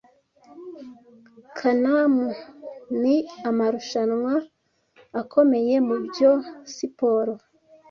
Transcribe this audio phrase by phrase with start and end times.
[1.57, 2.13] CANAM
[3.01, 3.15] ni
[3.49, 4.33] amarushanwa
[5.21, 7.33] akomeye mubyo 'siporo'